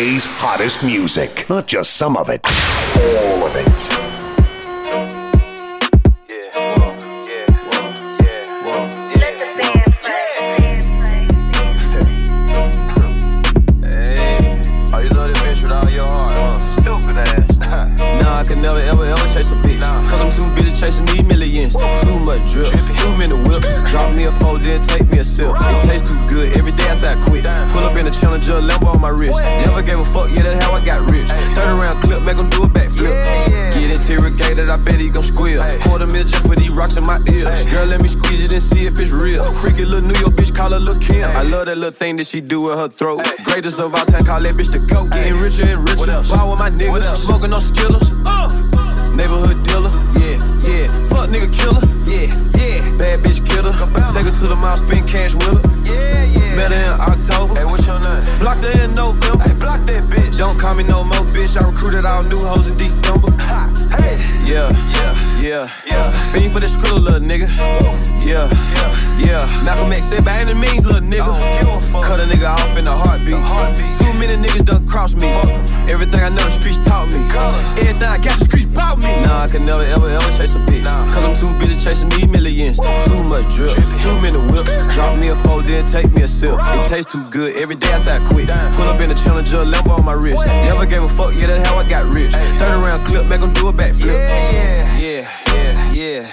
[0.00, 1.44] today's hottest music.
[1.50, 2.40] Not just some of it,
[3.22, 4.09] all of it.
[41.50, 43.26] Love that little thing that she do with her throat.
[43.44, 45.10] Greatest of all time, call that bitch the GOAT.
[45.10, 46.22] Getting richer and richer.
[46.30, 48.08] Ball with my niggas, smoking on Skillers.
[48.24, 48.48] Uh.
[49.14, 49.90] Neighborhood dealer,
[50.22, 50.86] yeah, yeah.
[51.10, 52.78] Fuck nigga killer, yeah, yeah.
[52.96, 53.72] Bad bitch killer.
[54.14, 55.62] Take her to the mall, spend cash with her.
[55.84, 56.54] Yeah, yeah.
[56.54, 57.54] Met her in October.
[57.58, 58.24] Hey, what's your name?
[58.38, 59.42] Blocked her in November.
[59.42, 60.38] Hey, block that bitch.
[60.38, 61.60] Don't call me no more, bitch.
[61.60, 63.32] I recruited all new hoes in December.
[63.42, 63.69] Ha, hey.
[63.98, 65.40] Yeah, Yeah.
[65.40, 65.70] yeah.
[65.86, 66.10] Yeah.
[66.32, 67.48] Fiend for the skrilla, little nigga.
[68.24, 68.48] Yeah,
[69.18, 69.62] Yeah.
[69.64, 71.36] Malcolm X said by any means, little nigga.
[72.02, 73.98] Cut a nigga off in a heartbeat.
[73.98, 75.28] Too many niggas done cross me.
[75.90, 77.18] Everything I know the streets taught me.
[77.80, 79.12] Everything I got the streets bought me.
[79.22, 80.84] Nah, I can never ever ever chase a bitch.
[81.12, 82.78] Cause I'm too busy chasing these millions.
[83.04, 84.72] Too much drip, too many whips.
[84.94, 86.54] Drop me a four, then take me a sip.
[86.58, 87.56] It tastes too good.
[87.56, 88.48] Every day I say I quit.
[88.76, 90.46] Pull up in a challenger, Lambo on my wrist.
[90.46, 92.32] Never gave a fuck, yeah, that's how I got rich.
[92.32, 94.28] Third round clip, make 'em do a backflip.
[94.28, 94.98] Yeah.
[94.98, 95.28] Yeah,
[95.92, 95.92] Yeah.
[95.92, 96.26] yeah,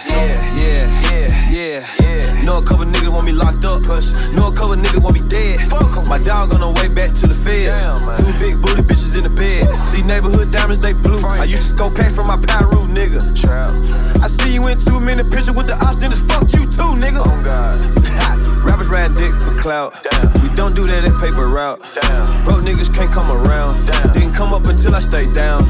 [0.55, 0.85] Yeah.
[1.11, 1.85] yeah, Yeah.
[1.99, 2.43] yeah.
[2.43, 3.81] Know a couple niggas want me locked up.
[4.35, 5.59] Know a couple niggas want me dead.
[6.07, 7.75] My dog on the way back to the feds.
[10.17, 11.21] Neighborhood diamonds, they blue.
[11.27, 13.21] I used to go pack for my Pyro, nigga.
[14.19, 16.97] I see you in too many pictures with the ops, then it's fuck you too,
[16.97, 17.21] nigga.
[17.21, 17.77] Oh, God.
[18.65, 19.93] Rappers ride dick for clout.
[20.09, 20.41] Damn.
[20.41, 21.79] We don't do that at paper route.
[22.01, 22.45] Damn.
[22.45, 23.73] Broke niggas can't come around.
[23.85, 24.13] Damn.
[24.13, 25.63] Didn't come up until I stayed down.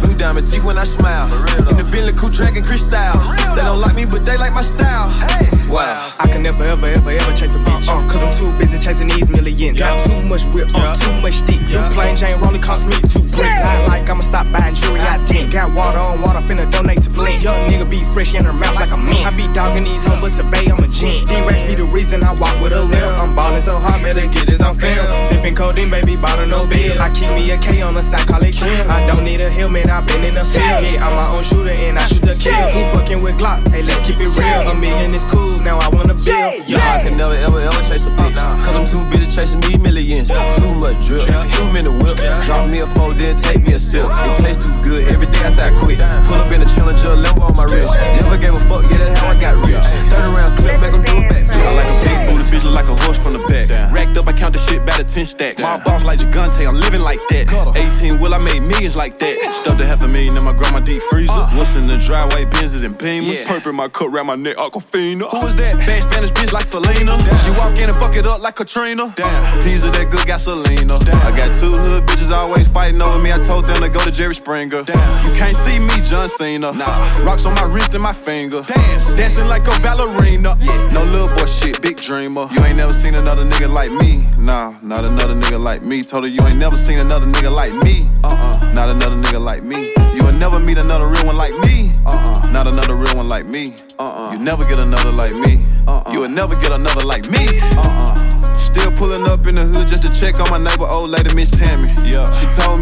[0.00, 1.26] Blue diamond teeth when I smile.
[1.58, 1.90] In the.
[1.90, 3.18] Bentley coupe dragon Chris style.
[3.56, 5.10] They don't like me, but they like my style.
[5.10, 5.49] Hey.
[5.70, 6.12] Wow.
[6.18, 7.86] I can never, ever, ever, ever chase a bitch.
[7.86, 9.78] Uh, Cause I'm too busy chasing these millions.
[9.78, 11.62] Got too much whips, uh, too much stick.
[11.70, 13.62] Two plain Jane rolling cost me two bricks.
[13.62, 15.52] I like I'ma stop buying jewelry, I think.
[15.52, 17.42] Got water on water, finna donate to Flint.
[17.42, 19.22] Young nigga be fresh in her mouth like a mint.
[19.22, 21.28] I be dogging these hoes, but today I'm a gent.
[21.28, 23.22] D-Rex be the reason I walk with a limp.
[23.22, 25.06] I'm ballin' so hard, better get this on film.
[25.30, 27.00] Sippin' codeine, baby, bottle no bill.
[27.00, 28.90] I keep me a K on the side, call it Kim.
[28.90, 30.82] I don't need a helmet, I've been in the field.
[30.82, 32.58] Yeah, I'm my own shooter and I shoot the kill.
[32.74, 33.70] Who fucking with Glock?
[33.70, 34.70] Hey, let's keep it real.
[34.70, 36.68] A million is cool, now I wanna build.
[36.68, 38.34] Nah, I can never ever ever chase a bitch.
[38.64, 40.28] Cause I'm too busy chasing these millions.
[40.28, 41.26] Too much drip,
[41.56, 42.22] too many whips.
[42.46, 44.04] Drop me a four, then take me a sip.
[44.10, 45.98] It tastes too good, every day I say I quit.
[46.26, 47.92] Pull up in a challenger, Lambo on my wrist.
[48.20, 49.84] Never gave a fuck, yeah, that's how I got rich.
[50.10, 51.66] Third round clip, make 'em do a backflip.
[51.66, 53.68] I like a big booty bitch, look like a horse from the back.
[53.92, 55.58] Racked up, I count the shit by the 10 stack.
[55.58, 57.46] My boss like Gigante, I'm living like that.
[57.76, 59.34] 18 will I made millions like that.
[59.54, 61.32] Stuffed a half a million in my grandma deep freezer.
[61.32, 61.50] Uh.
[61.56, 63.42] What's in the driveway, Benzes and Beamers.
[63.42, 63.48] Yeah.
[63.48, 65.28] Purple my cup around my neck, Aquafina.
[65.50, 65.78] Is that?
[65.82, 67.10] Bad Spanish bitch like Selena.
[67.42, 69.12] She walk in and fuck it up like Katrina.
[69.16, 69.80] Damn.
[69.80, 70.94] Of that good gasolina.
[71.24, 73.32] I got two hood bitches always fighting over me.
[73.32, 74.80] I told them to go to Jerry Springer.
[74.80, 76.70] You can't see me, John Cena.
[76.70, 77.24] Nah.
[77.24, 78.62] Rocks on my wrist and my finger.
[78.62, 79.14] Dance.
[79.14, 80.56] Dancing like a ballerina.
[80.60, 80.88] Yeah.
[80.92, 82.46] No little boy shit, big dreamer.
[82.52, 84.26] You ain't never seen another nigga like me.
[84.38, 86.02] Nah, not another nigga like me.
[86.02, 88.08] Told her you ain't never seen another nigga like me.
[88.22, 88.72] Uh-uh.
[88.74, 89.92] Not another nigga like me.
[90.14, 91.92] You will never meet another real one like me.
[92.04, 92.50] Uh-uh.
[92.52, 93.74] Not another real one like me.
[93.98, 94.32] Uh-uh.
[94.32, 95.39] You never get another like me.
[95.44, 96.12] Uh-uh.
[96.12, 97.46] You will never get another like me.
[97.76, 98.52] Uh-uh.
[98.52, 101.50] Still pulling up in the hood just to check on my neighbor, old lady Miss
[101.50, 101.88] Tammy.
[102.08, 102.19] Yeah.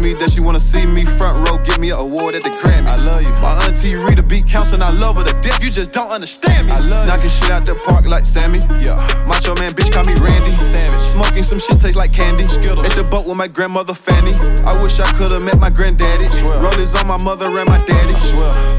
[0.03, 2.87] Me that she wanna see me front row, give me an award at the Grammys.
[2.87, 3.29] I love you.
[3.41, 5.61] My auntie Rita beat counts and I love her to death.
[5.61, 6.73] You just don't understand me.
[6.73, 8.59] I love Knocking shit out the park like Sammy.
[8.79, 8.95] Yeah.
[9.27, 10.51] Macho man, bitch, call me Randy.
[10.71, 11.01] Savage.
[11.01, 12.43] Smoking some shit tastes like candy.
[12.43, 12.87] Skittles.
[12.87, 14.31] At the boat with my grandmother Fanny.
[14.63, 16.27] I wish I could've met my granddaddy.
[16.47, 18.15] Rollers on my mother and my daddy.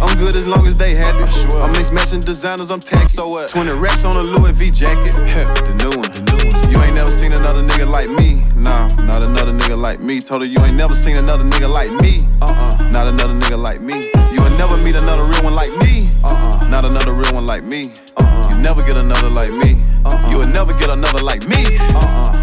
[0.00, 1.28] I'm good as long as they had it.
[1.54, 3.16] I'm mixed matching designers, I'm taxed.
[3.16, 3.50] So what?
[3.50, 5.12] 20 racks on a Louis V jacket.
[5.12, 6.10] the new one.
[6.12, 6.72] The new one.
[6.72, 8.44] You ain't never seen another nigga like me.
[8.54, 10.20] Nah, not another nigga like me.
[10.20, 12.26] Told her you ain't never seen another nigga like me.
[12.40, 12.90] Uh-uh.
[12.90, 14.10] Not another nigga like me.
[14.32, 16.10] You will never meet another real one like me.
[16.24, 16.68] Uh-uh.
[16.68, 17.92] Not another real one like me.
[18.16, 18.50] Uh-uh.
[18.50, 19.82] You never get another like me.
[20.04, 20.30] Uh-uh.
[20.30, 21.78] You will never get another like me.
[21.94, 22.36] Uh-uh.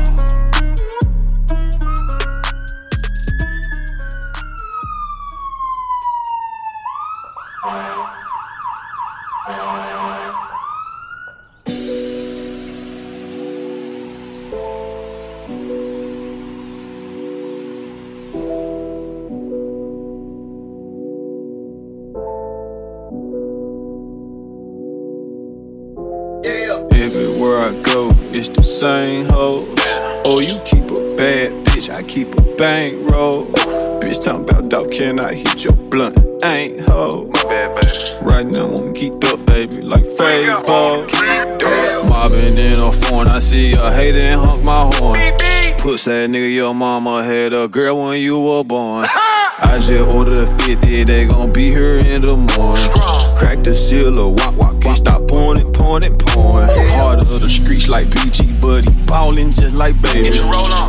[9.50, 10.17] Everywhere
[28.88, 29.68] same hoes.
[30.24, 33.48] Oh, you keep a bad bitch, I keep a bankroll.
[34.00, 36.18] Bitch talking about dog, can I hit your blunt?
[36.46, 37.30] Ain't ho.
[37.34, 37.98] My bad, baby.
[38.22, 41.04] Right now, I'm geeked up, baby, like Fabo.
[42.08, 45.18] Mobbing in a phone, I see a hater and honk my horn.
[45.80, 49.06] Puss that nigga, your mama had a girl when you were born.
[49.60, 52.90] I just ordered a 50, they gon' be here in the morning.
[53.38, 55.27] Crack the seal of walk, walk, can't stop
[55.88, 56.22] pouring it.
[57.00, 60.30] Heart of the streets like BG, buddy, ballin' just like baby.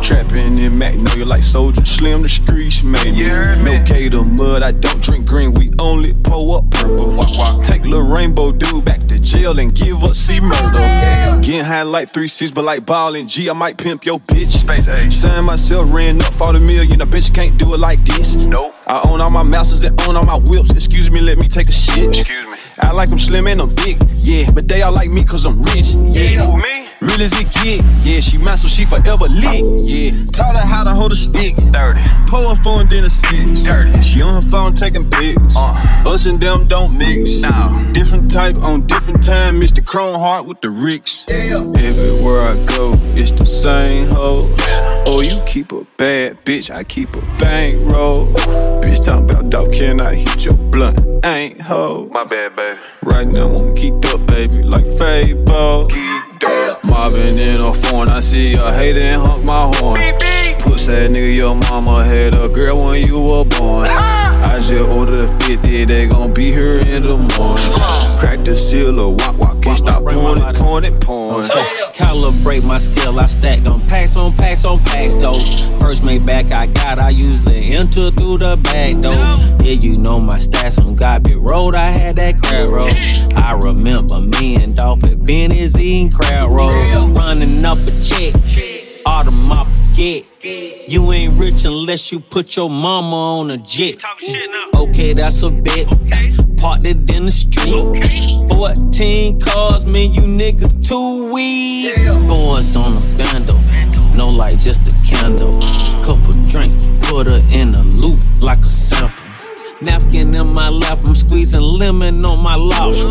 [0.03, 3.23] Trappin' in Magnolia like Soulja Slim the streets, maybe.
[3.63, 7.15] No K to mud, I don't drink green, we only pull up purple.
[7.15, 7.63] Walk, walk.
[7.63, 11.41] Take little rainbow dude back to jail and give up C-Murder.
[11.41, 14.51] Getting high like three C's, but like ballin' G, I might pimp your bitch.
[14.51, 15.15] Space age.
[15.15, 17.01] Sign myself, ran up for the million.
[17.01, 18.35] A bitch can't do it like this.
[18.35, 18.75] Nope.
[18.87, 20.71] I own all my masters and own all my whips.
[20.71, 22.13] Excuse me, let me take a shit.
[22.13, 22.57] Excuse me.
[22.81, 24.47] I like them slim and I'm big, yeah.
[24.53, 26.45] But they all like me cause I'm rich, yeah.
[26.45, 26.88] Who, me?
[27.01, 28.19] Real as it get, yeah.
[28.19, 30.25] She mine, so she forever lit, yeah.
[30.33, 31.55] Taught her how to hold a stick.
[31.55, 32.01] 30.
[32.27, 33.63] Pull her phone, then a six.
[33.63, 34.01] Dirty.
[34.01, 35.55] She on her phone taking pics.
[35.55, 36.03] Uh.
[36.05, 37.39] Us and them don't mix.
[37.39, 37.89] No.
[37.93, 39.61] Different type on different time.
[39.61, 39.85] Mr.
[39.85, 41.25] Chrome Heart with the Ricks.
[41.29, 41.59] Yeah.
[41.77, 44.98] Everywhere I go, it's the same hoe.
[45.11, 48.27] Oh, you keep a bad bitch, I keep a bankroll.
[48.83, 51.01] Bitch talking about dog, can I hit your blunt?
[51.25, 52.07] Ain't ho.
[52.11, 52.79] My bad, baby.
[53.01, 55.89] Right now I'm geeked up, baby, like Fabo.
[56.83, 59.97] Mobbing in a phone, I see a hater and honk my horn.
[60.59, 63.87] Puss that nigga, your mama had a girl when you were born.
[64.41, 68.19] I just ordered a 50, they gon' be here in the morning.
[68.19, 71.47] Crack the seal of walk, walk, can't stop pouring it, pouring it, pouring.
[71.93, 75.39] Calibrate my skill, I stack on packs on packs on packs though.
[75.79, 79.65] First made back I got, I usually enter through the back though.
[79.65, 82.89] Yeah, you know my stats on Garbage Road, I had that crab roll.
[83.37, 88.68] I remember me and Dolph at Benny's eating crab rolls, running up a check.
[89.19, 90.89] Autumn I forget.
[90.89, 94.01] You ain't rich unless you put your mama on a jet.
[94.77, 95.87] Okay, that's a bet.
[96.55, 97.83] Parked it in the street.
[98.49, 101.97] 14 cars, man, you niggas too weak.
[102.29, 103.55] Boys on the bando.
[104.15, 105.59] No light, just a candle.
[106.01, 109.28] Couple drinks, put her in a loop like a sample.
[109.81, 113.09] Napkin in my lap, I'm squeezing lemon on my lobster.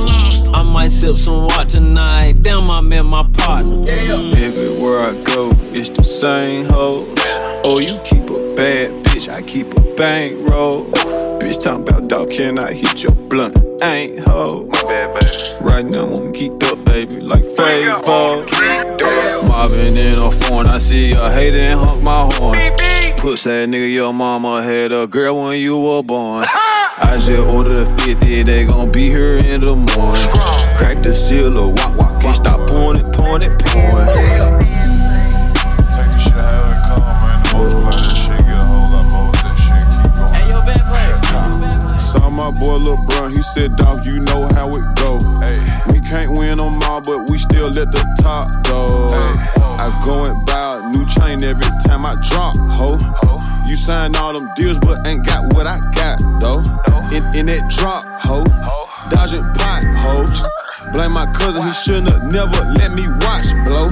[0.53, 2.43] I might sip some water tonight.
[2.43, 3.85] Damn, I'm in my partner.
[3.89, 7.07] Everywhere I go, it's the same hoe.
[7.65, 10.85] Oh, you keep a bad bitch, I keep a bankroll.
[11.41, 13.59] Bitch talking about dog, can I hit your blunt?
[13.83, 14.67] Ain't ho.
[14.67, 15.63] My bad.
[15.63, 18.45] Right now I'm geeked up, baby, like Fabo.
[19.49, 22.98] Mobbing in a phone, I see a hater and honk my horn.
[23.19, 26.45] Puss that nigga, your mama had a girl when you were born.
[26.47, 30.29] I just ordered a 50, they gon' be here in the morning.
[30.79, 34.07] Crack the seal of walk, walk, can't stop pouring it, pouring it, pouring.
[34.15, 35.31] Take the it come, man.
[37.43, 39.33] The multiply that shit, get a whole lot more.
[39.43, 41.99] That shit keep going.
[41.99, 45.19] Saw my boy Lil Bruh, he said, dog, you know how it go.
[45.43, 45.59] Hey.
[45.91, 49.58] We can't win them all, but we still at the top, though.
[49.89, 53.01] I go and buy a new chain every time I drop, ho.
[53.67, 56.61] You sign all them deals, but ain't got what I got, though.
[57.09, 58.45] In, in that drop, ho.
[59.09, 60.45] Dodging potholes.
[60.93, 63.89] Blame my cousin, he shouldn't have never let me watch, blow.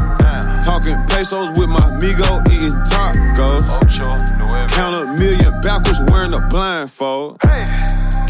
[0.68, 3.64] Talking pesos with my amigo, eating tacos.
[3.64, 7.40] Oh, Count a million backwards wearing a blindfold.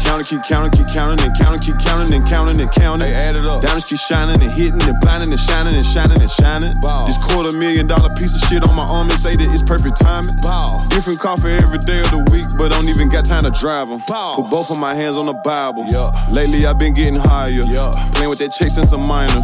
[0.07, 3.05] Counting, keep counting, keep counting, and counting, keep counting, and counting, and counting.
[3.05, 3.61] They add it up.
[3.61, 6.79] Diamonds keep shining and hitting and blinding and shining and shining and shining.
[7.05, 9.99] This quarter million dollar piece of shit on my arm and say that it's perfect
[9.99, 10.39] timing.
[10.87, 13.89] Different car for every day of the week, but don't even got time to drive
[13.89, 13.99] them.
[13.99, 15.83] Put both of my hands on the Bible.
[16.31, 17.67] Lately I've been getting higher.
[18.15, 19.43] Playing with that check since I'm minor.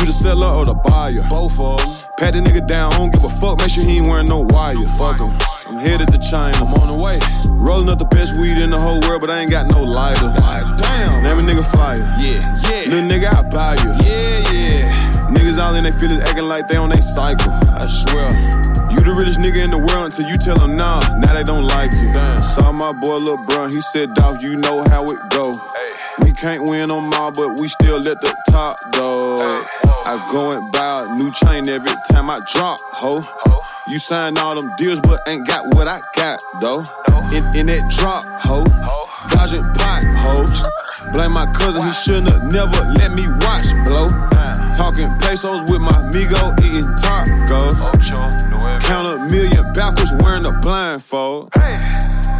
[0.00, 1.20] You the seller or the buyer?
[1.28, 2.16] Both of them.
[2.16, 3.60] Pat the nigga down, I don't give a fuck.
[3.60, 4.72] Make sure he ain't wearing no wire.
[4.96, 5.36] Fuck him.
[5.68, 6.56] I'm headed to China.
[6.64, 7.20] I'm on the way.
[7.52, 10.32] Rolling up the best weed in the whole world, but I ain't got no lighter.
[10.32, 11.22] Damn.
[11.22, 12.00] Name a nigga flyer.
[12.16, 12.88] Yeah, yeah.
[12.88, 13.92] Little nigga, I buy you.
[14.00, 15.28] Yeah, yeah.
[15.28, 17.52] Niggas all in they feelings acting like they on they cycle.
[17.76, 18.32] I swear.
[18.88, 21.00] You the realest nigga in the world until you tell them nah.
[21.20, 22.12] Now they don't like you.
[22.16, 22.38] Damn.
[22.56, 25.52] Saw my boy Lil Bruh, he said, dog, you know how it go.
[25.52, 26.24] Hey.
[26.24, 29.87] We can't win them all, but we still at the top, though.
[30.08, 33.20] I go and buy a new chain every time I drop, ho.
[33.88, 36.80] You sign all them deals, but ain't got what I got, though.
[37.36, 38.64] In, in that drop, ho.
[39.28, 40.64] Dodging potholes.
[41.12, 44.08] Blame my cousin, he shouldn't have never let me watch, blow.
[44.80, 47.76] Talking pesos with my amigo, eating tacos.
[48.88, 51.52] Count a million backwards wearing a blindfold.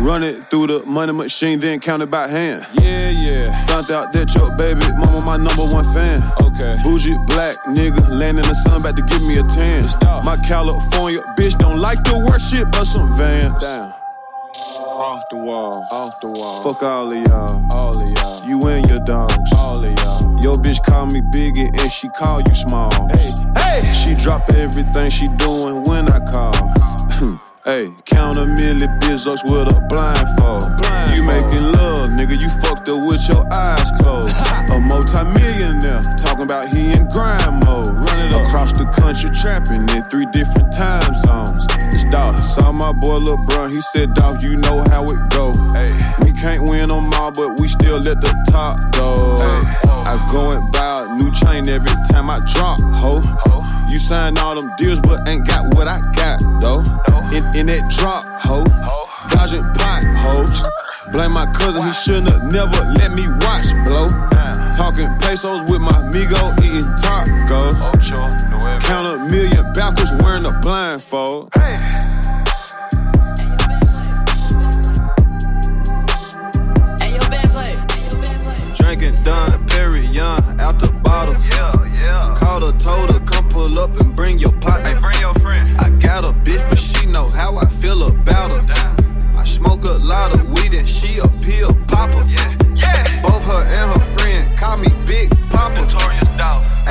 [0.00, 2.66] Run it through the money machine, then count it by hand.
[2.80, 3.44] Yeah, yeah.
[3.66, 6.18] Found out that your baby mama my number one fan.
[6.40, 6.80] Okay.
[6.84, 10.24] Bougie black nigga, laying in the sun, about to give me a tan.
[10.24, 13.52] My California bitch don't like to work shit, but some vans.
[13.60, 13.92] Damn.
[14.98, 15.86] Off the wall.
[15.92, 16.62] Off the wall.
[16.62, 17.66] Fuck all of y'all.
[17.72, 18.48] All of y'all.
[18.48, 19.34] You and your dogs.
[19.54, 20.42] All of y'all.
[20.42, 22.90] Your bitch call me biggie and she call you small.
[23.10, 23.30] Hey,
[23.80, 23.94] hey.
[23.94, 26.54] She drop everything she doing when I call.
[27.18, 27.36] Hmm.
[27.64, 30.64] Hey, count a million bizzos with a blindfold.
[30.78, 31.14] blindfold.
[31.14, 34.30] You making love, nigga, you fucked up with your eyes closed.
[34.72, 37.88] a multi-millionaire, talking about he in grind mode.
[37.88, 41.66] Running across the country, trapping in three different time zones.
[41.92, 45.52] It's dog, saw my boy Lil Bruh, he said, dog, you know how it go.
[45.74, 45.92] Hey.
[46.24, 49.36] We can't win them all, but we still at the top, though.
[49.44, 49.87] Hey.
[50.08, 53.20] I go and buy a new chain every time I drop, ho.
[53.90, 56.80] You sign all them deals, but ain't got what I got, though.
[57.36, 58.64] In, in that drop, ho.
[59.28, 60.62] Dodging potholes.
[61.12, 64.08] Blame my cousin, he shouldn't have never let me watch, blow.
[64.80, 67.76] Talking pesos with my amigo, eating tacos.
[68.84, 71.52] Count a million backwards wearing a blindfold.
[78.78, 79.87] Drinking Dom Perignon
[81.18, 81.42] bottle.
[81.50, 82.34] Yeah, yeah.
[82.38, 84.90] Called her, told her, come pull up and bring your partner.
[84.90, 85.76] Hey, bring your friend.
[85.80, 88.62] I got a bitch, but she know how I feel about her.
[88.66, 89.36] Damn.
[89.36, 92.22] I smoke a lot of weed and she a pill popper.
[92.26, 93.22] Yeah, yeah.
[93.22, 95.82] Both her and her friend call me Big Papa.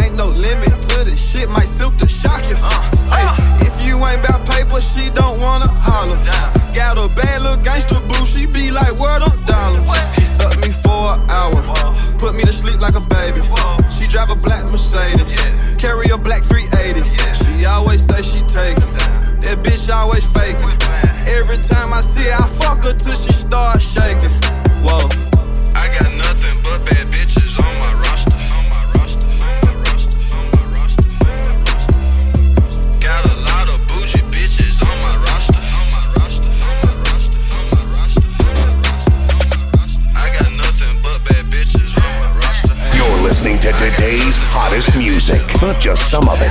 [0.01, 2.57] Ain't no limit to this shit, might silk to shock you.
[2.59, 3.65] Uh, Hey, uh.
[3.67, 6.19] if you ain't about paper, she don't wanna holler.
[6.25, 6.73] Damn.
[6.73, 9.79] Got a bad little gangster boo, she be like, word on dollar.
[10.15, 13.41] She sucked me for an hour, put me to sleep like a baby.
[13.89, 15.37] She drive a black Mercedes,
[15.77, 17.05] carry a black 380.
[17.33, 18.89] She always say she take it.
[19.45, 21.27] That bitch always fake it.
[21.29, 24.16] Every time I see her, I fuck her till she start shaking.
[46.07, 46.46] Some of it,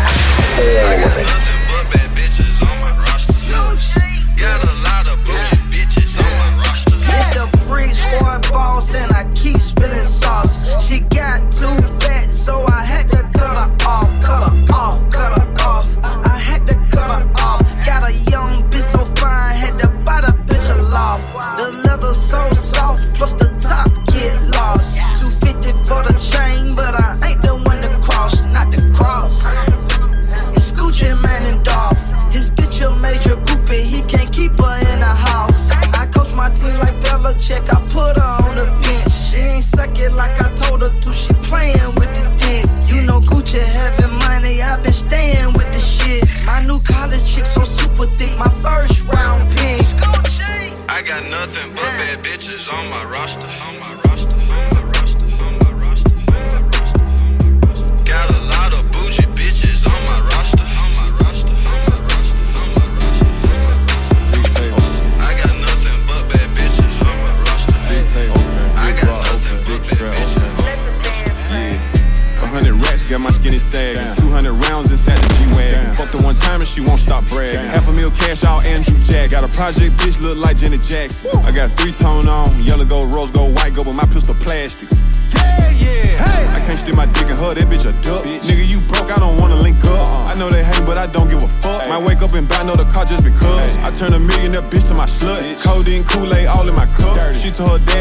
[80.87, 81.36] Jackson.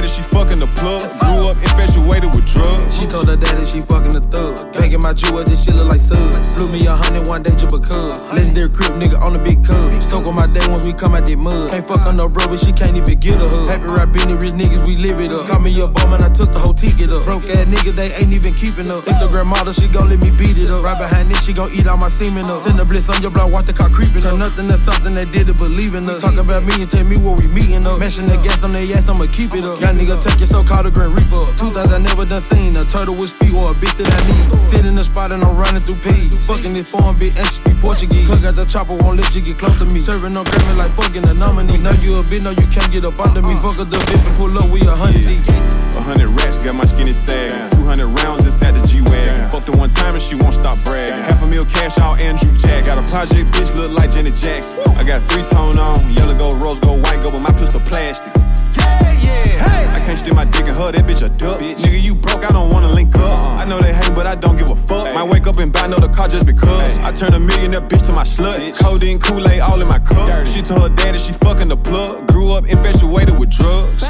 [0.06, 1.02] Daddy she fucking the plug.
[1.20, 2.98] Grew up infatuated with drugs.
[2.98, 4.74] She told her daddy she fucking the thug.
[4.74, 6.56] Banking my jewel, this shit look like suds.
[6.56, 8.32] Blew me a hundred one day just because.
[8.32, 9.94] Legendary crib nigga on the big cub.
[9.94, 11.72] Soak on my day once we come out that mud.
[11.72, 13.70] Can't fuck on no bro, but she can't even get a hug.
[13.70, 15.50] Happy rap the rich niggas, we live it up.
[15.50, 17.26] Call me a bum and I took the whole ticket up.
[17.26, 19.02] Broke ass nigga, they ain't even keeping up.
[19.06, 20.86] Instagram model, she gon' let me beat it up.
[20.86, 22.62] Right behind this, she gon' eat all my semen up.
[22.62, 24.38] Send a bliss on your block, watch the car creeping up.
[24.38, 26.22] Nothing to something, they did it, believe in us.
[26.22, 28.00] Talk about me and tell me where we meeting up.
[28.00, 31.14] Mashing the gas on their ass, I'ma keep it up nigga take your so-called Grim
[31.16, 31.40] Reaper.
[31.56, 34.20] Two things I never done seen, a turtle with speed or a bitch that I
[34.28, 34.46] need.
[34.70, 36.46] Sit in the spot and I'm running through peas.
[36.46, 38.28] Fucking this foreign bitch and she speak Portuguese.
[38.28, 40.00] Cook at the chopper, won't let you get close to me.
[40.00, 41.78] Serving on cream like fucking a nominee.
[41.78, 43.56] Now you a bitch, no you can't get up under me.
[43.56, 43.64] Uh.
[43.64, 45.95] Fuck up the bitch and pull up, we a hundred yeah.
[46.06, 47.72] 200 racks, got my skinny sag.
[47.72, 49.50] 200 rounds inside the G Wagon.
[49.50, 51.18] Fucked her one time and she won't stop bragging.
[51.18, 52.86] Half a mil cash out, Andrew Jack.
[52.86, 54.78] Got a project bitch, look like Janet Jackson.
[55.02, 58.32] I got three tone on, yellow, gold, rose, gold, white, gold, but my pistol plastic.
[58.78, 59.88] Hey.
[59.90, 61.60] I can't stick my dick in her, that bitch a duck.
[61.60, 61.82] Bitch.
[61.82, 63.40] Nigga, you broke, I don't wanna link up.
[63.40, 63.64] Uh-uh.
[63.64, 65.08] I know they hate, but I don't give a fuck.
[65.08, 65.16] Hey.
[65.16, 66.98] Might wake up and buy another car just because.
[66.98, 67.04] Hey.
[67.04, 68.60] I turned a million that bitch to my slut.
[68.60, 68.78] Bitch.
[68.78, 70.32] Codeine, Kool-Aid, all in my cup.
[70.32, 70.52] Dirty.
[70.52, 72.28] She told her daddy, she fucking the plug.
[72.28, 74.06] Grew up infatuated with drugs.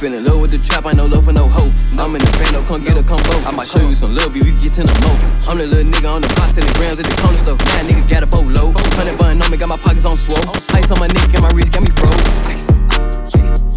[0.00, 1.70] Fell in love with the trap, I no love for no hoe.
[2.02, 3.30] I'm in the band, no come get a combo.
[3.46, 5.14] I might show you some love if you get to the mo.
[5.46, 7.56] I'm the little nigga on the pot, selling grams at the corner store.
[7.56, 8.72] Now nigga got a boat low.
[8.98, 10.42] Hundred bun on me, got my pockets on swole.
[10.74, 12.14] Ice on my neck and my wrist got me froze.
[12.50, 12.66] Ice.
[13.38, 13.73] Yeah.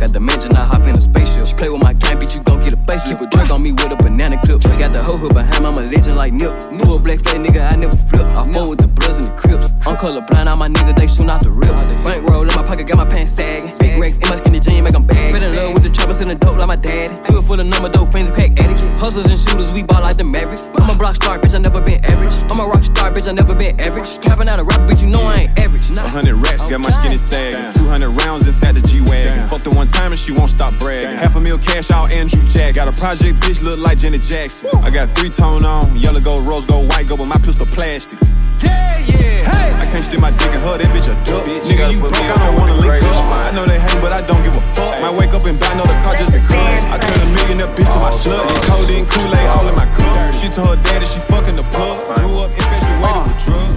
[0.00, 1.58] Out the mansion, I hop in a spaceship.
[1.58, 3.02] Play with my gang, bitch, you gon' get a face.
[3.02, 4.62] Keep a drink on me with a banana clip.
[4.78, 6.54] Got the hoe hood behind a legend like Nip.
[6.82, 8.26] Pull a black flag, nigga, I never flip.
[8.38, 9.74] I fall with the bloods and the crips.
[9.90, 11.74] I'm colorblind, all my niggas, they shoot out the rip.
[12.06, 13.74] Bank roll in my pocket, got my pants sagging.
[13.74, 15.34] Big racks in my skinny jean, make 'em bag.
[15.34, 17.18] Fell in love with the trappers and the dope like my daddy.
[17.26, 18.86] Good for the number, dope fiends, crack addicts.
[19.02, 20.70] Hustlers and shooters, we ball like the Mavericks.
[20.78, 22.34] I'm a rock star, bitch, I never been average.
[22.50, 24.18] I'm a rock star, bitch, I never been average.
[24.22, 25.90] Trapping out a rap, bitch, you know I ain't average.
[25.90, 26.04] Nah.
[26.04, 27.72] A hundred racks, got my skinny sagging.
[27.72, 29.48] Two hundred rounds inside the G-Wagon.
[29.48, 31.16] Fuck the one time and she won't stop bragging.
[31.16, 32.74] Half a mil cash out, Andrew Jack.
[32.74, 34.68] Got a project bitch look like Janet Jackson.
[34.82, 38.18] I got three tone on, yellow gold, rose gold, white gold, but my pistol plastic.
[38.62, 39.70] Yeah, yeah, hey.
[39.78, 41.46] I can't stick my dick in her, that bitch a duck.
[41.46, 43.24] Nigga, you broke, I don't wanna link up.
[43.46, 45.00] I know they hate, but I don't give a fuck.
[45.00, 46.82] Might wake up and buy another car just because.
[46.90, 48.44] I turn a millionaire bitch to my slut.
[48.66, 50.34] Codeine, Kool-Aid, all in my cup.
[50.34, 51.96] She told her daddy she fucking the plug.
[52.18, 53.67] Grew up infatuated with drugs.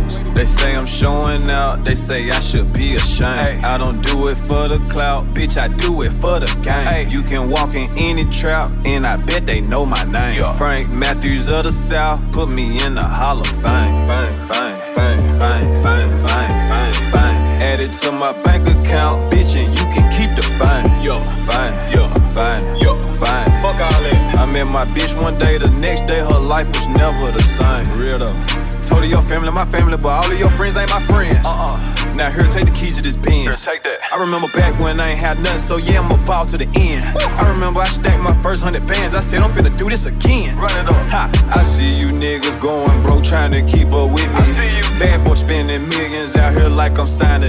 [0.42, 3.64] They say I'm showing out, they say I should be ashamed.
[3.64, 7.10] I don't do it for the clout, bitch, I do it for the game.
[7.10, 10.42] You can walk in any trap, and I bet they know my name.
[10.56, 13.88] Frank Matthews of the South, put me in the Hall of Fame.
[14.10, 17.38] Fame, fame, fame, fame, fame, fame, fame, fame.
[17.62, 20.90] Add it to my bank account, bitch, and you can keep the fame.
[21.06, 23.62] Yo, fame, yo, fame, yo, fame.
[23.62, 24.40] Fuck all that.
[24.40, 28.00] I met my bitch one day, the next day her life was never the same.
[28.00, 28.71] Real though.
[28.92, 31.38] Told your family, my family, but all of your friends ain't my friends.
[31.46, 32.16] Uh uh.
[32.16, 33.48] Now here, take the keys to this pen.
[33.48, 34.00] Here, take that.
[34.12, 37.02] I remember back when I ain't had nothing, so yeah, I'm about to the end.
[37.40, 39.14] I remember I stacked my first hundred bands.
[39.14, 40.58] I said I'm finna do this again.
[40.58, 41.08] Run it up.
[41.10, 41.32] Ha.
[41.56, 44.36] I see you niggas going broke, trying to keep up with me.
[44.36, 45.00] I see you.
[45.00, 47.41] Bad boy spending millions out here like I'm signed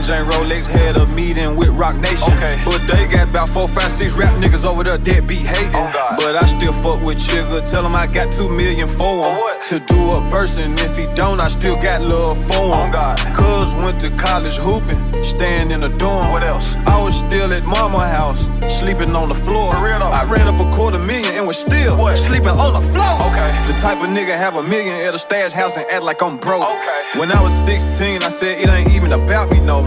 [0.00, 0.22] to Diddy.
[0.22, 2.32] Showed up plain Jane Rolex, had a meeting with Roc Nation.
[2.64, 5.72] But they got about four, five, six rap niggas over there that be hating.
[6.16, 7.68] but I still fuck with Jigga.
[7.70, 9.58] Tell him I got two million for him.
[9.68, 12.92] To do a verse, and if he don't, I still got love for him.
[13.34, 16.30] Cuz went to college hooping, staying in a dorm.
[16.30, 16.74] What else?
[16.86, 18.50] I was still at mama house,
[18.80, 19.72] sleeping on the floor.
[19.74, 23.14] I ran up a quarter million and was still sleeping on the floor.
[23.28, 23.50] Okay.
[23.66, 26.36] The type of nigga have a million at a stash house and act like I'm
[26.36, 26.62] broke.
[26.62, 27.18] Okay.
[27.18, 29.81] When I was 16, I said it ain't even about me no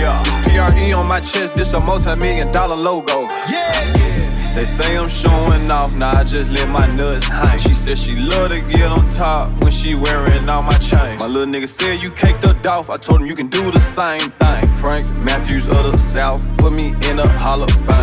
[0.00, 0.22] Yeah.
[0.24, 3.22] This PRE on my chest, this a multi-million dollar logo.
[3.22, 4.16] Yeah, yeah.
[4.56, 7.58] They say I'm showing off, nah, I just let my nuts hang.
[7.58, 11.20] She said she love to get on top when she wearing all my chains.
[11.20, 13.80] My little nigga said you caked her off, I told him you can do the
[13.80, 14.66] same thing.
[14.80, 17.70] Frank Matthews of the South, put me in the Hall of.
[17.70, 17.95] Fame,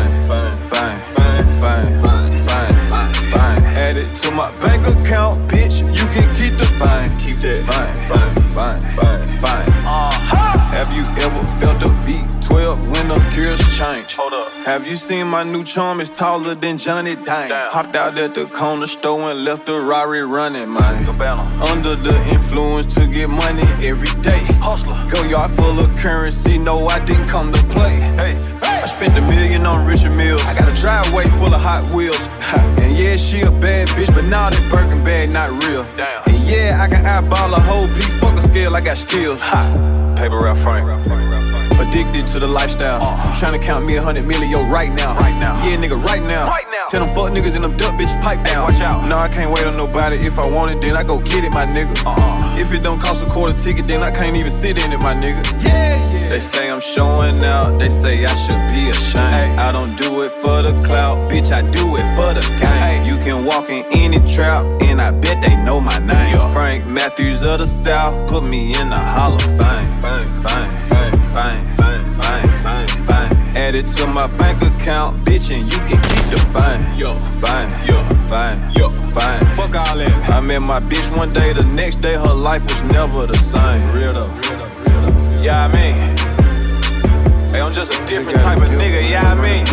[14.65, 15.99] Have you seen my new charm?
[15.99, 17.51] It's taller than Johnny Dang.
[17.69, 21.03] Hopped out at the corner store and left the Rari running, man.
[21.69, 24.39] Under the influence to get money every day.
[24.63, 25.05] Hustler.
[25.09, 27.99] Go yard full of currency, no, I didn't come to play.
[27.99, 28.39] Hey.
[28.63, 30.39] I spent a million on Richard Milles.
[30.45, 32.25] I got a driveway full of Hot Wheels.
[32.81, 35.83] and yeah, she a bad bitch, but now that Birkin bag not real.
[35.97, 36.23] Damn.
[36.27, 39.41] And yeah, I can eyeball a whole beat, fuck a scale, I got skills.
[40.15, 40.87] Paper route Frank.
[41.83, 43.03] Addicted to the lifestyle.
[43.03, 45.17] I'm trying to count me a hundred million right now.
[45.17, 45.61] Right now.
[45.65, 46.47] Yeah, nigga, right now.
[46.47, 46.85] Right now.
[46.87, 48.71] Tell them fuck niggas and them duck bitches pipe down.
[48.71, 49.05] watch out.
[49.07, 50.15] No, I can't wait on nobody.
[50.25, 51.93] If I want it, then I go get it, my nigga.
[52.05, 52.55] Uh-uh.
[52.57, 55.13] If it don't cost a quarter ticket, then I can't even sit in it, my
[55.13, 55.43] nigga.
[55.61, 56.29] Yeah, yeah.
[56.29, 57.79] They say I'm showing out.
[57.79, 59.59] They say I should be ashamed.
[59.59, 61.51] I don't do it for the clout, bitch.
[61.51, 63.03] I do it for the game.
[63.05, 66.39] You can walk in any trap, and I bet they know my name.
[66.53, 69.83] Frank Matthews of the South, put me in the Hall of Fame.
[70.01, 70.92] Fame, fame,
[71.43, 73.31] fame, fame, fame, fame, fame, fame.
[73.55, 76.81] Add it to my bank account, bitch, and you can keep the fame.
[76.97, 77.11] Yo,
[77.43, 77.99] fine, yo,
[78.31, 79.41] fine, yo, fine.
[79.55, 80.29] Fuck all that.
[80.29, 83.81] I met my bitch one day, the next day her life was never the same.
[83.91, 85.41] Real though, real though, real though.
[85.41, 85.95] Yeah, I mean,
[87.51, 89.09] hey, I'm just a different type of nigga.
[89.09, 89.65] Yeah, I mean,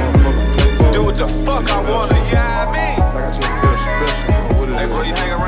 [0.93, 2.19] do what the fuck I wanna.
[2.33, 2.91] Yeah, I mean.
[4.75, 5.40] Hey, bro, you hang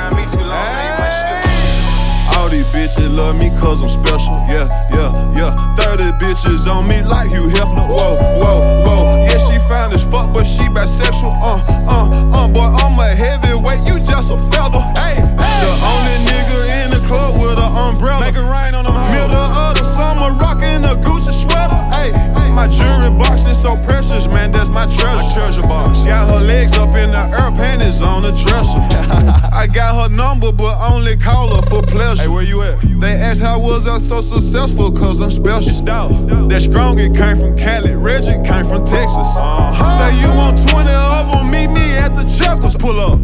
[2.53, 4.37] 40 bitches love me cause I'm special.
[4.45, 5.75] Yeah, yeah, yeah.
[5.77, 7.89] 30 bitches on me like you Hefner.
[7.89, 9.25] Whoa, whoa, whoa.
[9.25, 11.33] Yeah, she fine as fuck, but she bisexual.
[11.41, 11.57] Uh,
[11.89, 14.85] uh, uh, boy, I'm a heavyweight, you just a feather.
[15.01, 15.61] Hey, hey.
[15.65, 18.21] The only nigga in the club with an umbrella.
[18.21, 19.13] Make it rain on them hoes.
[19.17, 21.81] Middle of the summer, rocking a Gucci sweater.
[21.89, 22.13] Hey,
[22.53, 25.09] my jewelry box is so precious, man, that's my treasure.
[25.09, 26.05] My treasure box.
[26.05, 29.09] Got her legs up in the air, panties on the dresser.
[29.53, 32.23] I got her number, but only call her for pleasure.
[32.23, 32.81] Hey, where you at?
[32.81, 35.71] They ask how was I so successful, cause I'm special.
[35.71, 36.49] It's.
[36.49, 37.95] That strong, it came from Cali.
[37.95, 39.29] Reggie came from Texas.
[39.37, 39.77] Uh-huh.
[39.99, 42.77] Say you want 20 of them, meet me at the checkers.
[42.77, 43.21] Pull up.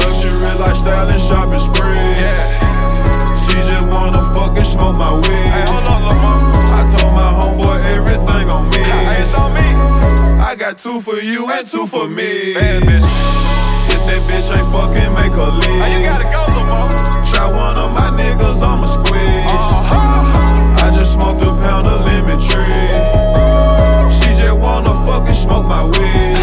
[0.00, 2.00] Luxury lifestyle and shopping spree.
[2.16, 3.36] Yeah.
[3.44, 5.52] She just wanna fucking smoke my weed.
[5.52, 6.48] Hey, hold on, mama.
[6.72, 8.80] I told my homeboy everything on me.
[8.80, 9.68] Hey, it's on me.
[10.40, 12.54] I got two for you and two for me.
[12.54, 13.65] Bad bitch.
[14.06, 15.82] That bitch ain't fucking, make her leave.
[15.82, 16.86] Hey, you gotta go, mama.
[17.26, 19.42] Try one of my niggas, I'ma squeeze.
[19.50, 20.22] Uh-huh.
[20.78, 22.86] I just smoked a pound of lemon tree.
[24.14, 26.38] She just wanna fucking smoke my weed.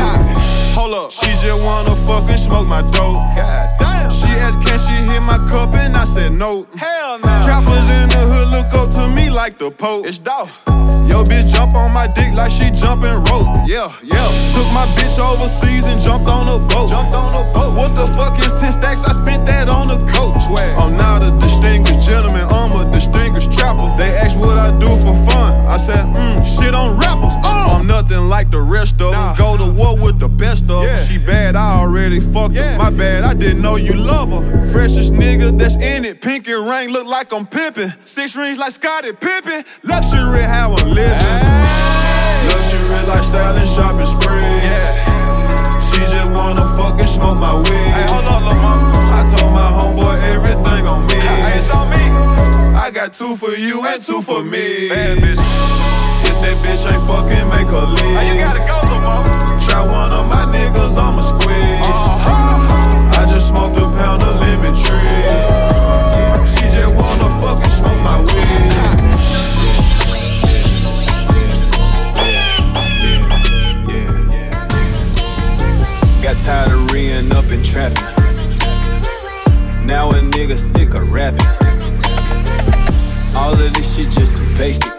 [0.76, 1.12] Hold up.
[1.12, 3.24] She just wanna fucking smoke my dope.
[3.40, 4.12] God damn.
[4.12, 5.74] She asked, can she hit my cup?
[5.76, 6.68] And I said, no.
[6.76, 7.42] Hell no.
[7.48, 8.43] Trappers in the hood
[9.14, 10.06] me like the Pope.
[10.06, 10.50] It's dog.
[11.08, 13.48] Yo, bitch jump on my dick like she jumping rope.
[13.66, 14.28] Yeah, yeah.
[14.56, 16.90] Took my bitch overseas and jumped on a boat.
[16.90, 17.78] Jumped on a boat.
[17.78, 19.04] What the fuck is 10 stacks?
[19.04, 20.44] I spent that on a coach.
[20.78, 22.90] I'm not a distinguished gentleman, I'm a
[23.64, 23.98] distinguished.
[23.98, 25.54] They asked what I do for fun.
[25.68, 27.34] I said, mm, shit on rappers.
[27.44, 29.14] I'm nothing like the rest of them.
[29.14, 29.36] Nah.
[29.36, 30.84] Go to war with the best of them.
[30.86, 31.04] Yeah.
[31.04, 32.74] She bad, I already fucked Yeah.
[32.74, 32.78] her.
[32.78, 34.66] My bad, I didn't know you love her.
[34.72, 36.22] Freshest nigga that's in it.
[36.22, 37.94] Pinky ring look like I'm pimping.
[38.04, 39.64] Six rings like Scottie Pippen.
[39.84, 41.18] Luxury how I'm living.
[42.48, 44.42] Luxury lifestyle and shopping spree.
[44.42, 45.92] Yeah.
[45.92, 47.70] She just wanna fucking smoke my weed.
[47.96, 48.92] Hey, hold on, mama.
[49.14, 50.43] I told my homeboy everything
[52.84, 54.90] I got two for you and two for me.
[54.90, 55.40] Bad bitch.
[56.28, 58.20] If that bitch ain't fucking, make her leave.
[58.20, 59.24] Hey, you gotta go, mama.
[59.64, 61.80] Try one of my niggas, I'ma squeeze.
[61.80, 63.22] Uh-huh.
[63.22, 65.24] I just smoked a pound of lemon tree.
[66.52, 68.68] She just wanna fucking smoke my weed.
[76.22, 78.04] Got tired of reeing up and trapping.
[79.86, 81.63] Now a nigga sick of rapping.
[83.44, 84.94] All of this shit just too basic.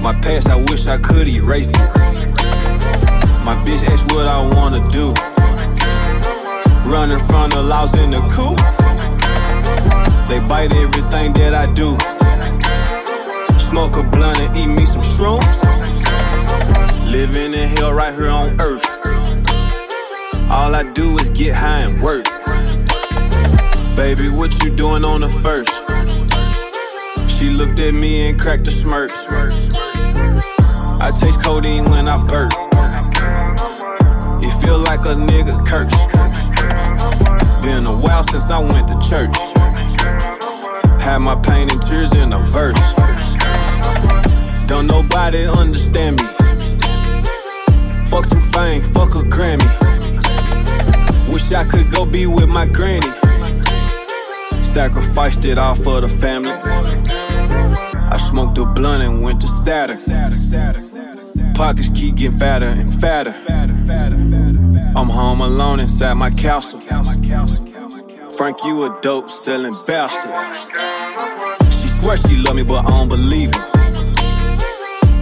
[0.00, 1.90] My past, I wish I could erase it.
[3.44, 5.12] My bitch asked what I wanna do.
[6.88, 8.58] Running from the laws in the coop.
[10.28, 11.98] They bite everything that I do.
[13.58, 15.58] Smoke a blunt and eat me some shrooms.
[17.10, 18.86] Living in hell right here on earth.
[20.48, 22.26] All I do is get high and work.
[23.96, 25.83] Baby, what you doing on the first?
[27.44, 29.10] She looked at me and cracked a smirk.
[29.12, 32.54] I taste codeine when I burp.
[34.42, 35.92] It feel like a nigga curse.
[37.62, 39.36] Been a while since I went to church.
[41.02, 42.80] Had my pain and tears in a verse.
[44.66, 46.26] Don't nobody understand me.
[48.06, 49.68] Fuck some fame, fuck a Grammy.
[51.30, 53.12] Wish I could go be with my granny.
[54.62, 56.93] Sacrificed it all for the family.
[58.14, 59.98] I smoked a blunt and went to Saturn.
[61.54, 63.34] Pockets keep getting fatter and fatter.
[64.94, 66.78] I'm home alone inside my castle.
[68.36, 70.30] Frank, you a dope selling bastard.
[71.72, 73.68] She swears she love me, but I don't believe her.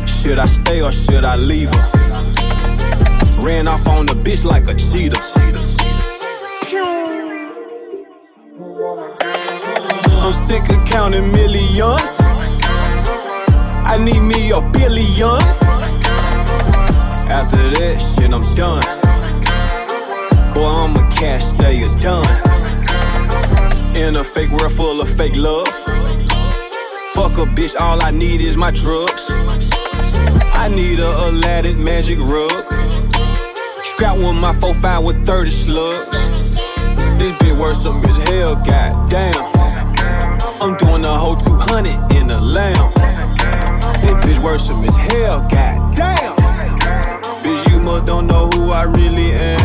[0.07, 1.91] Should I stay or should I leave her?
[3.43, 5.19] Ran off on the bitch like a cheetah.
[10.21, 12.32] I'm sick of counting millions.
[13.93, 15.39] I need me a billion.
[17.29, 18.83] After that shit, I'm done.
[20.53, 22.25] Boy, I'm a cash stayer, done.
[23.95, 25.69] In a fake world full of fake love.
[27.13, 29.27] Fuck a bitch, all I need is my drugs.
[29.31, 32.73] I need a Aladdin magic rug.
[33.85, 36.17] Scrap with my 4-5 with 30 slugs.
[37.19, 39.35] This bitch worth some as hell, goddamn.
[40.63, 43.02] I'm doing a whole 200 in a lamb.
[44.43, 46.37] Some as hell, goddamn.
[47.43, 49.59] Bitch, you must don't know who I really am.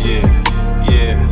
[0.00, 0.84] Yeah.
[0.88, 1.23] Yeah,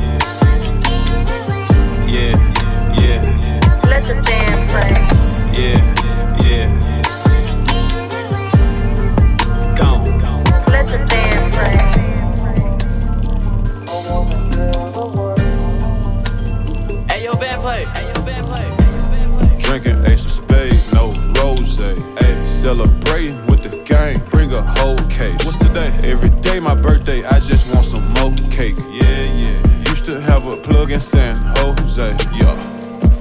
[30.92, 32.16] in San Jose.
[32.34, 32.54] Yeah.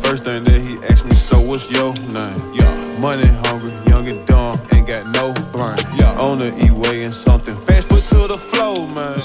[0.04, 2.38] First thing that he asked me, so what's your name?
[2.54, 3.00] Yeah.
[3.00, 5.78] Money hungry, young and dumb, ain't got no brain.
[5.96, 6.20] Yeah.
[6.20, 9.18] On the E-way and something fast, foot to the flow, man.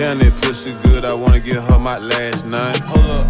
[0.00, 2.72] Damn, that pussy good, I wanna give her my last name.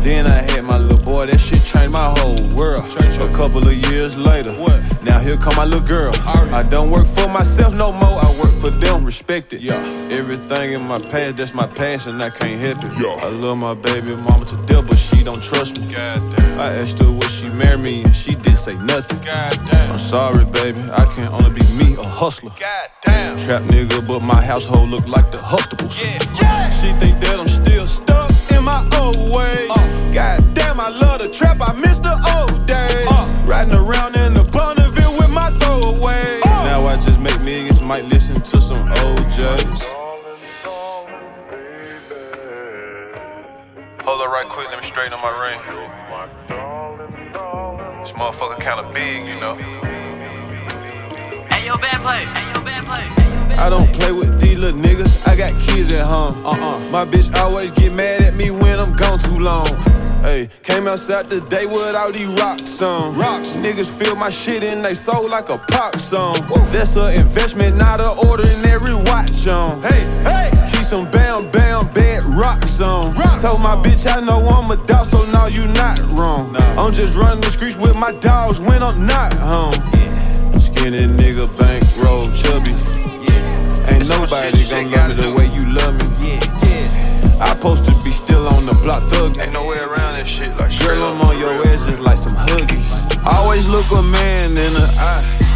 [0.05, 2.85] Then I had my little boy, that shit changed my whole world.
[2.95, 4.81] A couple of years later, what?
[5.03, 6.13] now here come my little girl.
[6.55, 9.63] I don't work for myself no more, I work for them, respect it.
[9.63, 9.75] Yeah.
[10.13, 12.93] Everything in my past, that's my past, and I can't help it.
[13.03, 13.27] Yeah.
[13.27, 14.89] I love my baby mama to death,
[15.21, 15.95] she don't trust me.
[15.95, 19.21] I asked her would she marry me, and she didn't say nothing.
[19.29, 20.81] I'm sorry, baby.
[20.93, 22.53] I can't only be me, a hustler.
[22.55, 25.93] Trap nigga, but my household look like the Huxtables.
[26.81, 29.69] She think that I'm still stuck in my old ways.
[30.15, 31.59] God damn, I love the trap.
[31.61, 33.07] I miss the old days.
[33.47, 34.17] Riding around
[44.41, 45.61] right quick, let me straighten up my ring.
[48.01, 49.55] This motherfucker kinda big, you know.
[51.51, 52.25] Hey, yo, bad play.
[52.25, 53.57] Hey, yo, bad play.
[53.57, 55.29] I don't play with these little niggas.
[55.29, 56.33] I got kids at home.
[56.47, 56.79] Uh-uh.
[56.91, 59.67] My bitch always get mad at me when I'm gone too long.
[60.23, 63.15] Hey, came outside today with all these rocks on.
[63.17, 63.49] Rocks.
[63.65, 66.37] Niggas feel my shit and they sold like a pop song.
[66.73, 69.83] That's an investment, not an ordinary watch on.
[69.83, 70.60] Hey, hey.
[70.91, 73.15] Some bam bam bad rocks on.
[73.15, 73.45] Rocks.
[73.45, 76.57] Told my bitch I know I'm a dog, so now you not wrong.
[76.77, 79.73] I'm just running the streets with my dogs when I'm not home.
[80.59, 82.75] Skinny nigga, bankroll, chubby.
[83.87, 86.27] Ain't nobody gon' love me the way you love me.
[86.27, 87.45] Yeah, yeah.
[87.45, 89.39] I supposed to be still on the block thug.
[89.39, 92.35] Ain't no way around that shit like Girl, I'm on your ass just like some
[92.35, 92.91] huggies.
[93.25, 95.50] Always look a man in the eye.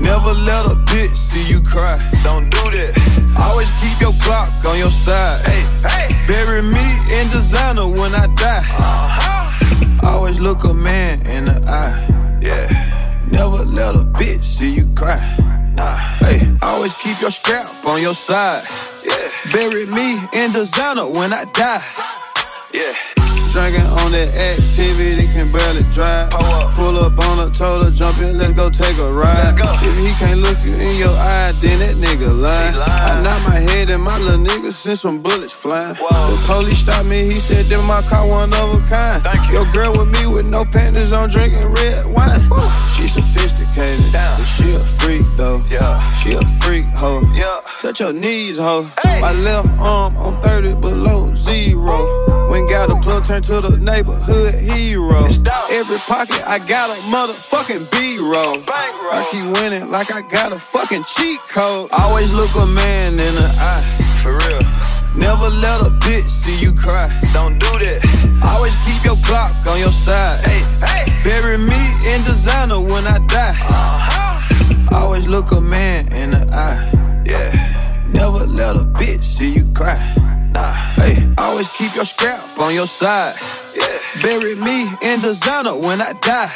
[0.00, 1.96] Never let a bitch see you cry.
[2.22, 3.36] Don't do that.
[3.40, 5.44] Always keep your clock on your side.
[5.46, 6.26] Hey, hey.
[6.26, 6.86] Bury me
[7.18, 8.62] in designer when I die.
[8.62, 10.08] Uh-huh.
[10.08, 12.38] Always look a man in the eye.
[12.40, 13.26] Yeah.
[13.30, 15.20] Never let a bitch see you cry.
[15.74, 15.96] Nah.
[16.18, 18.64] Hey, always keep your strap on your side.
[19.04, 19.28] Yeah.
[19.52, 21.82] Bury me in designer when I die.
[22.72, 23.27] Yeah.
[23.50, 26.30] Drinking on that activity, can barely drive.
[26.74, 29.54] Pull up on a told her jump in, let's go take a ride.
[29.56, 32.76] If he can't look you in your eye, then that nigga lying.
[32.76, 35.94] I knock my head and my little nigga sent some bullets flying.
[35.94, 39.24] The police stopped me, he said that my car one of a kind.
[39.50, 42.42] Your girl with me with no panties on, drinking red wine.
[42.94, 45.62] She sophisticated, but she a freak though.
[46.20, 47.22] She a freak hoe.
[47.80, 48.88] Touch your knees, hoe.
[49.04, 52.37] My left arm on 30 below zero.
[52.48, 55.26] When got a plug turn to the neighborhood hero.
[55.70, 58.56] Every pocket I got a motherfucking B-roll.
[59.12, 61.88] I keep winning like I got a fucking cheat code.
[61.92, 63.84] Always look a man in the eye.
[64.22, 64.88] For real.
[65.14, 67.08] Never let a bitch see you cry.
[67.32, 68.40] Don't do that.
[68.44, 70.44] Always keep your clock on your side.
[70.44, 71.22] Hey, hey.
[71.24, 73.56] Bury me in designer when I die.
[73.68, 74.96] Uh-huh.
[74.96, 77.22] Always look a man in the eye.
[77.26, 78.08] Yeah.
[78.12, 79.98] Never let a bitch see you cry.
[80.52, 80.72] Nah.
[80.94, 83.34] Hey, always keep your scrap on your side.
[83.74, 83.98] Yeah.
[84.20, 86.52] Bury me in designer when I die.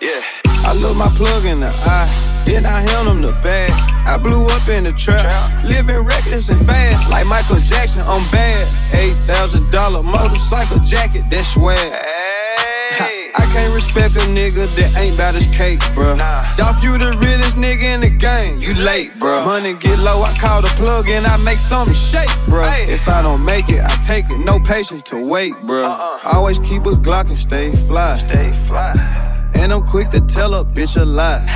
[0.00, 0.22] Yeah.
[0.64, 3.70] I look my plug in the eye, then I hand him the bag.
[4.06, 8.02] I blew up in the trap, living reckless and fast, like Michael Jackson.
[8.02, 8.66] I'm bad.
[8.94, 11.92] Eight thousand dollar motorcycle jacket, that's swag.
[13.34, 16.16] I can't respect a nigga that ain't bout his cake, bruh.
[16.16, 16.54] Nah.
[16.56, 18.58] Dolph, you the realest nigga in the game.
[18.60, 19.44] You late, bruh.
[19.44, 22.88] Money get low, I call the plug and I make something shake, bruh.
[22.88, 24.38] If I don't make it, I take it.
[24.38, 25.84] No patience to wait, bruh.
[25.84, 26.36] Uh-uh.
[26.36, 28.16] Always keep a Glock and stay fly.
[28.16, 28.94] Stay fly.
[29.54, 31.44] And I'm quick to tell a bitch a lie.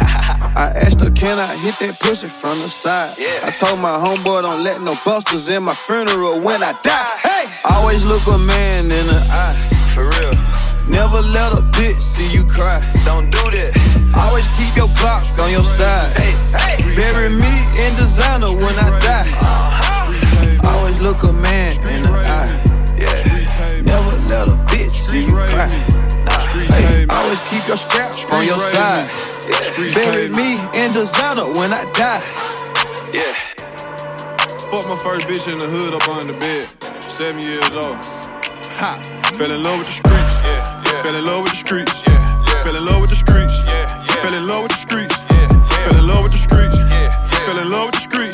[0.57, 3.17] I asked her, can I hit that pussy from the side?
[3.19, 3.41] Yeah.
[3.45, 7.17] I told my homeboy, don't let no busters in my funeral when I die.
[7.23, 7.45] Hey!
[7.71, 9.55] Always look a man in the eye.
[9.95, 10.72] For real.
[10.89, 12.81] Never let a bitch see you cry.
[13.05, 13.71] Don't do that.
[14.19, 16.11] Always keep your clock on your side.
[16.17, 16.95] Hey, hey.
[16.97, 19.31] Bury me in designer when I die.
[19.31, 20.71] Uh-huh.
[20.75, 22.51] Always look a man in the eye.
[22.99, 23.83] Yeah.
[23.83, 25.69] Never let a bitch see you cry.
[26.51, 29.09] Hey, always keep your strap on your side.
[29.49, 29.95] Yeah.
[29.95, 32.23] Bury me in designer when I die.
[33.15, 33.33] Yeah.
[34.71, 36.67] Fuck my first bitch in the hood up on the bed.
[37.03, 38.22] Seven years old.
[38.83, 38.99] Ha!
[39.39, 40.43] Fell in love with the streets.
[40.43, 41.03] Yeah, yeah.
[41.05, 42.03] Fell in love with the streets.
[42.03, 42.65] Yeah, yeah.
[42.65, 43.63] Fell in love with the streets.
[43.63, 44.17] Yeah, yeah.
[44.19, 45.15] Fell in love with the streets.
[45.31, 45.87] Yeah, yeah.
[45.87, 46.77] Fell in love with the streets.
[46.77, 47.47] Yeah, yeah.
[47.47, 48.32] Fell in love with the streets.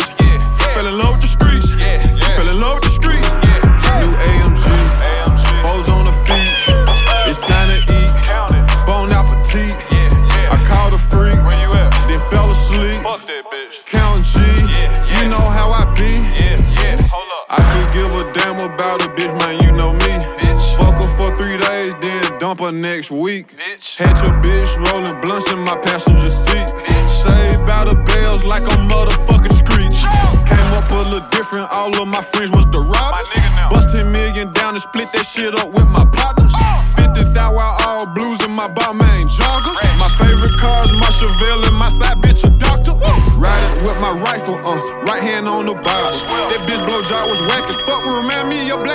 [22.59, 23.47] Next week.
[23.55, 23.97] Bitch.
[23.97, 26.66] Had your bitch rolling blunts in my passenger seat.
[26.66, 27.09] Bitch.
[27.23, 29.94] Saved by the bells like a motherfucking screech.
[30.42, 31.71] Came up a little different.
[31.71, 33.31] All of my friends was the robbers.
[33.71, 36.53] Bust 10 million down and split that shit up with my partners.
[36.99, 39.79] 50 thou while all blues in my Balmain joggers.
[40.03, 42.99] My favorite cars, my Chevelle and my side bitch a doctor.
[43.38, 46.18] Riding with my rifle, uh, right hand on the Bible.
[46.51, 46.66] That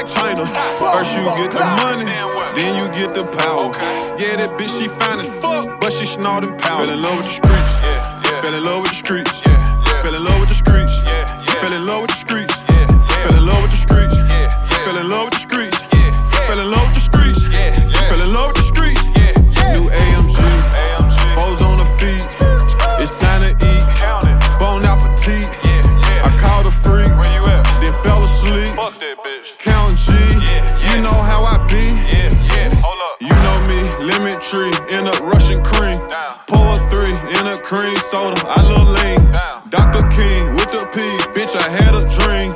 [0.04, 0.98] remind me of Blac Chyna.
[0.98, 2.06] First you get the money,
[2.56, 3.72] then you get the power.
[4.18, 6.86] Yeah, that bitch she fine as fuck, but she snorting power.
[6.86, 7.74] Fell in love with the streets,
[8.42, 8.73] fell in love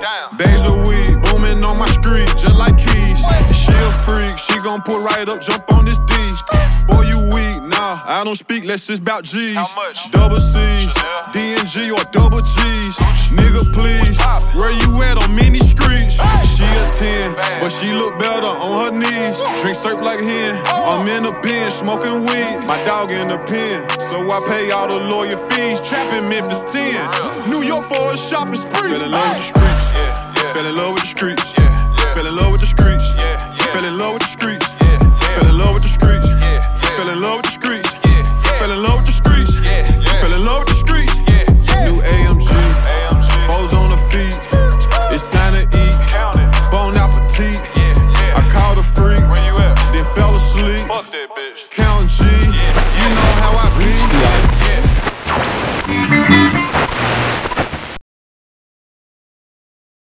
[0.08, 0.38] a dream.
[0.38, 3.20] Bags of weed booming on my street, just like keys.
[3.54, 6.14] She a freak, she gon' pull right up, jump on this D.
[6.88, 7.47] Boy, you weak,
[7.78, 8.02] nah.
[8.06, 9.58] I don't speak less, it's about G's.
[10.12, 10.94] Double C's,
[11.34, 12.96] D and G or double G's.
[13.30, 14.18] Nigga, please,
[14.56, 16.18] where you at on many streets?
[16.56, 19.38] She a 10, but she look better on her knees.
[19.62, 20.62] Drink syrup like hen.
[20.68, 20.98] Oh.
[20.98, 22.66] I'm in a bin, smoking weed.
[22.66, 25.80] My dog in the pen, so I pay all the lawyer fees.
[25.82, 27.50] Trapping Memphis 10.
[27.50, 28.94] New York for a shopping spree.
[28.94, 30.52] Fell in love with the streets.
[30.54, 31.54] Fell in love with the streets.
[32.14, 33.06] Fell in love with the streets.
[33.72, 34.67] Fell in love with the streets.